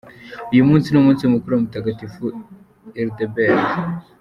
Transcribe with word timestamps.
Uyu 0.53 0.67
munsi 0.69 0.87
ni 0.89 0.97
umunsi 1.01 1.23
mukuru 1.33 1.51
wa 1.53 1.61
Mutagatifu 1.63 2.23
Hildebert. 2.95 3.67